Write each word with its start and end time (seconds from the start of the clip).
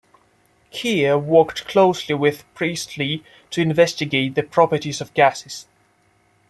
Keir 0.71 1.15
worked 1.15 1.67
closely 1.67 2.15
with 2.15 2.43
Priestley 2.55 3.23
to 3.51 3.61
investigate 3.61 4.33
the 4.33 4.41
properties 4.41 4.99
of 4.99 5.13
gases. 5.13 5.67